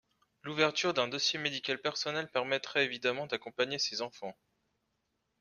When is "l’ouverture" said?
0.41-0.95